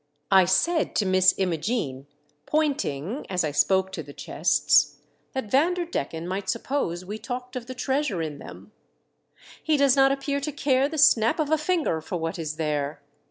I 0.31 0.45
said 0.45 0.95
to 0.95 1.05
Miss 1.05 1.35
Imogene, 1.37 2.07
pointing 2.47 3.23
as 3.29 3.43
I 3.43 3.51
spoke 3.51 3.91
to 3.91 4.01
the 4.01 4.13
chests, 4.15 4.95
that 5.33 5.51
Vanderdecken 5.51 6.27
might 6.27 6.49
suppose 6.49 7.05
we 7.05 7.19
talked 7.19 7.55
of 7.55 7.67
the 7.67 7.75
treasure 7.75 8.19
in 8.19 8.39
them, 8.39 8.71
'* 9.13 9.63
He 9.63 9.77
does 9.77 9.95
not 9.95 10.11
appear 10.11 10.39
to 10.41 10.51
care 10.51 10.89
the 10.89 10.97
snap 10.97 11.39
of 11.39 11.51
a 11.51 11.55
finger 11.59 12.01
for 12.01 12.17
what 12.17 12.39
is 12.39 12.55
there. 12.55 13.03